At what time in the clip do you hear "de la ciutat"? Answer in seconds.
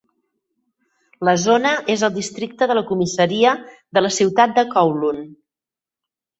3.99-4.59